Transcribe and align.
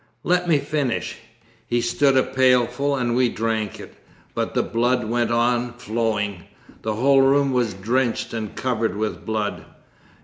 'Let 0.23 0.47
me 0.49 0.57
finish. 0.57 1.19
He 1.67 1.79
stood 1.79 2.17
a 2.17 2.23
pailful, 2.23 2.95
and 2.95 3.15
we 3.15 3.29
drank 3.29 3.79
it, 3.79 3.93
but 4.33 4.55
the 4.55 4.63
blood 4.63 5.03
went 5.05 5.29
on 5.29 5.73
flowing. 5.73 6.45
The 6.81 6.95
whole 6.95 7.21
room 7.21 7.51
was 7.53 7.75
drenched 7.75 8.33
and 8.33 8.55
covered 8.55 8.97
with 8.97 9.27
blood. 9.27 9.63